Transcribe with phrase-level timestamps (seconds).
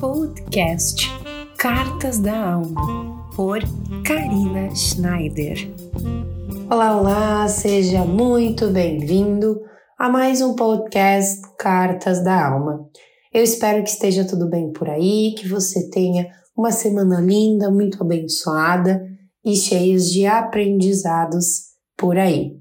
[0.00, 1.10] Podcast
[1.58, 3.58] Cartas da Alma, por
[4.02, 5.70] Karina Schneider.
[6.70, 9.60] Olá, olá, seja muito bem-vindo
[9.98, 12.88] a mais um podcast Cartas da Alma.
[13.30, 18.02] Eu espero que esteja tudo bem por aí, que você tenha uma semana linda, muito
[18.02, 19.06] abençoada
[19.44, 22.52] e cheios de aprendizados por aí.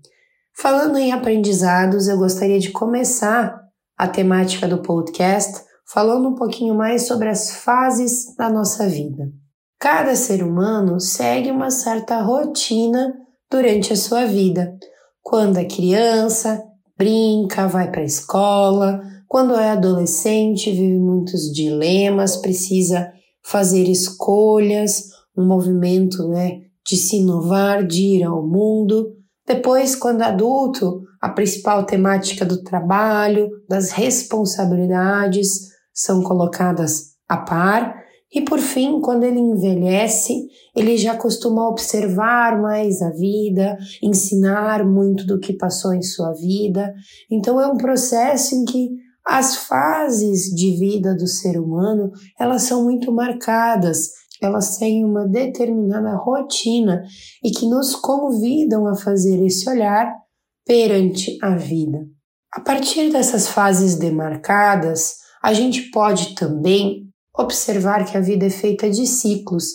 [0.53, 3.57] Falando em aprendizados, eu gostaria de começar
[3.97, 9.31] a temática do podcast falando um pouquinho mais sobre as fases da nossa vida.
[9.79, 13.13] Cada ser humano segue uma certa rotina
[13.49, 14.77] durante a sua vida.
[15.21, 16.61] Quando é criança,
[16.97, 23.11] brinca, vai para a escola, quando é adolescente, vive muitos dilemas, precisa
[23.43, 29.15] fazer escolhas, um movimento né, de se inovar, de ir ao mundo.
[29.47, 37.99] Depois, quando adulto, a principal temática do trabalho, das responsabilidades, são colocadas a par,
[38.31, 45.25] e por fim, quando ele envelhece, ele já costuma observar mais a vida, ensinar muito
[45.25, 46.93] do que passou em sua vida.
[47.31, 48.89] Então é um processo em que
[49.25, 54.09] as fases de vida do ser humano, elas são muito marcadas,
[54.41, 57.03] elas têm uma determinada rotina
[57.43, 60.13] e que nos convidam a fazer esse olhar
[60.65, 61.99] perante a vida.
[62.53, 68.89] A partir dessas fases demarcadas, a gente pode também observar que a vida é feita
[68.89, 69.65] de ciclos,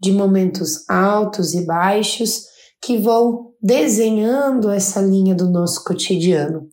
[0.00, 2.46] de momentos altos e baixos
[2.82, 6.66] que vão desenhando essa linha do nosso cotidiano.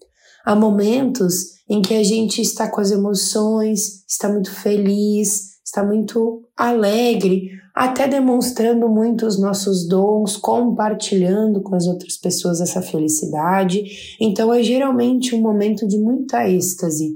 [0.43, 6.41] Há momentos em que a gente está com as emoções, está muito feliz, está muito
[6.57, 13.83] alegre, até demonstrando muito os nossos dons, compartilhando com as outras pessoas essa felicidade.
[14.19, 17.13] Então é geralmente um momento de muita êxtase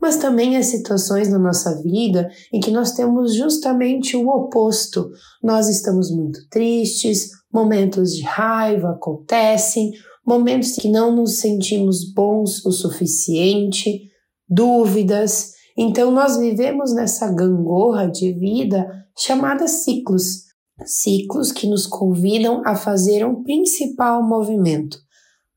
[0.00, 5.10] mas também há situações na nossa vida em que nós temos justamente o oposto.
[5.42, 9.92] Nós estamos muito tristes, momentos de raiva acontecem,
[10.24, 14.10] momentos que não nos sentimos bons o suficiente,
[14.48, 15.52] dúvidas.
[15.76, 18.86] Então nós vivemos nessa gangorra de vida
[19.16, 20.44] chamada ciclos.
[20.84, 24.98] Ciclos que nos convidam a fazer um principal movimento: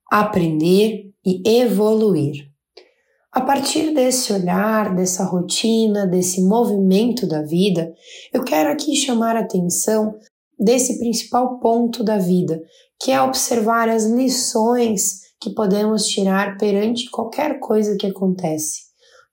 [0.09, 2.49] aprender e evoluir.
[3.39, 7.89] A partir desse olhar, dessa rotina, desse movimento da vida,
[8.33, 10.13] eu quero aqui chamar a atenção
[10.59, 12.61] desse principal ponto da vida,
[13.01, 18.81] que é observar as lições que podemos tirar perante qualquer coisa que acontece.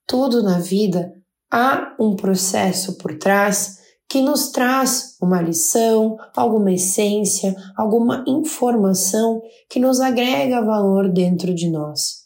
[0.07, 1.13] Tudo na vida
[1.53, 3.79] há um processo por trás
[4.09, 11.69] que nos traz uma lição, alguma essência, alguma informação que nos agrega valor dentro de
[11.69, 12.26] nós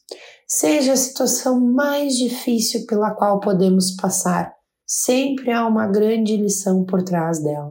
[0.51, 4.53] seja a situação mais difícil pela qual podemos passar,
[4.85, 7.71] sempre há uma grande lição por trás dela.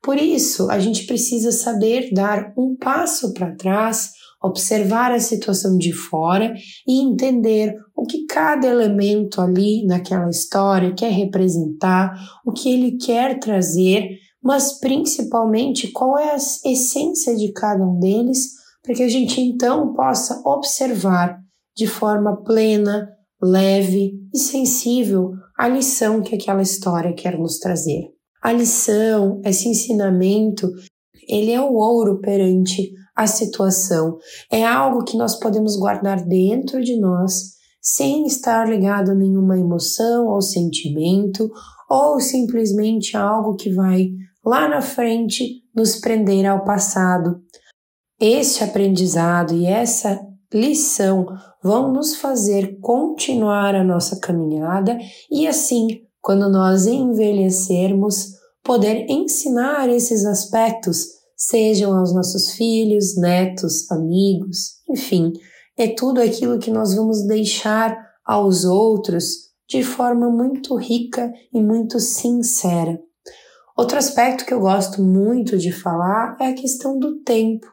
[0.00, 5.92] Por isso, a gente precisa saber dar um passo para trás, observar a situação de
[5.92, 6.54] fora
[6.86, 12.14] e entender o que cada elemento ali naquela história quer representar,
[12.46, 14.08] o que ele quer trazer,
[14.40, 18.50] mas principalmente qual é a essência de cada um deles,
[18.84, 21.43] para que a gente então possa observar
[21.76, 23.08] de forma plena,
[23.42, 28.10] leve e sensível a lição que aquela história quer nos trazer.
[28.42, 30.70] A lição, esse ensinamento,
[31.28, 34.18] ele é o ouro perante a situação.
[34.50, 40.26] É algo que nós podemos guardar dentro de nós sem estar ligado a nenhuma emoção
[40.26, 41.50] ou sentimento
[41.88, 44.08] ou simplesmente algo que vai
[44.44, 47.40] lá na frente nos prender ao passado.
[48.20, 50.20] Este aprendizado e essa
[50.54, 51.26] lição
[51.62, 54.96] vão nos fazer continuar a nossa caminhada
[55.30, 61.06] e assim, quando nós envelhecermos, poder ensinar esses aspectos,
[61.36, 65.32] sejam aos nossos filhos, netos, amigos, enfim,
[65.76, 71.98] é tudo aquilo que nós vamos deixar aos outros de forma muito rica e muito
[71.98, 72.98] sincera.
[73.76, 77.66] Outro aspecto que eu gosto muito de falar é a questão do tempo.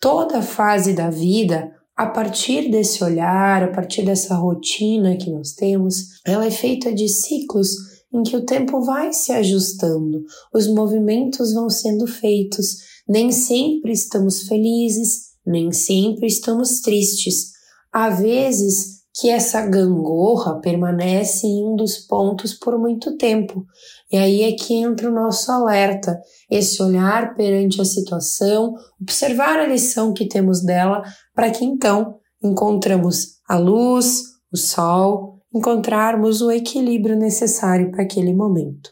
[0.00, 6.20] Toda fase da vida a partir desse olhar, a partir dessa rotina que nós temos,
[6.26, 7.70] ela é feita de ciclos
[8.12, 14.42] em que o tempo vai se ajustando, os movimentos vão sendo feitos, nem sempre estamos
[14.42, 17.52] felizes, nem sempre estamos tristes.
[17.92, 23.64] Há vezes que essa gangorra permanece em um dos pontos por muito tempo.
[24.10, 26.18] E aí é que entra o nosso alerta,
[26.50, 31.02] esse olhar perante a situação, observar a lição que temos dela,
[31.32, 34.22] para que então encontramos a luz,
[34.52, 38.90] o sol encontrarmos o equilíbrio necessário para aquele momento.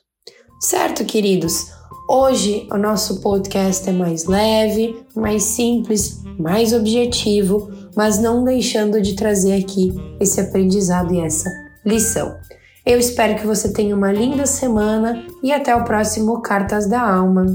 [0.60, 1.66] Certo, queridos?
[2.08, 9.14] Hoje o nosso podcast é mais leve, mais simples, mais objetivo, mas não deixando de
[9.14, 11.50] trazer aqui esse aprendizado e essa
[11.84, 12.36] lição.
[12.84, 17.46] Eu espero que você tenha uma linda semana e até o próximo Cartas da Alma.